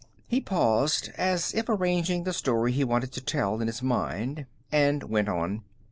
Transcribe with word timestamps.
He 0.25 0.41
paused, 0.41 1.11
as 1.15 1.53
if 1.53 1.69
arranging 1.69 2.23
the 2.23 2.33
story 2.33 2.71
he 2.71 2.83
wanted 2.83 3.11
to 3.11 3.21
tell 3.21 3.61
in 3.61 3.67
his 3.67 3.83
mind, 3.83 4.47
and 4.71 5.03
went 5.03 5.29
on. 5.29 5.61